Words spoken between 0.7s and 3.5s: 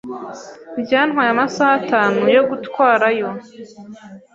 Byantwaye amasaha atanu yo gutwarayo.